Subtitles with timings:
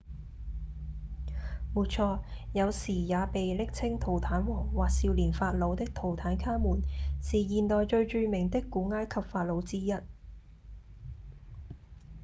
[1.75, 2.23] 沒錯！
[2.53, 6.81] 有時也被暱稱「圖坦王」或「少年法老」的圖坦卡門
[7.21, 9.93] 是現代最著名的古埃及法老之一